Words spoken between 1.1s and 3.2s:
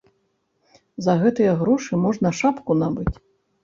гэтыя грошы можна шапку набыць.